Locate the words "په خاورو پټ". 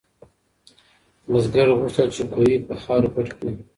2.67-3.27